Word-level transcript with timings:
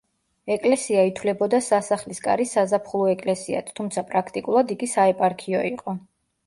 ეკლესია 0.53 1.03
ითვლებოდა 1.09 1.59
სასახლის 1.67 2.21
კარის 2.29 2.55
საზაფხულო 2.57 3.11
ეკლესიად, 3.15 3.73
თუმცა 3.81 4.07
პრაქტიკულად 4.13 4.79
იგი 4.79 4.95
საეპარქიო 4.99 5.67
იყო. 5.75 5.99